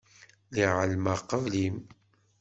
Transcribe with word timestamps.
Lliɣ 0.49 0.73
εelmeɣ 0.83 1.19
qbel-im. 1.29 1.77